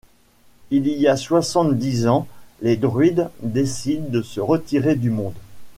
[0.71, 2.27] Il y a soixante-dix ans,
[2.63, 5.35] les druides décident de se retirer du monde.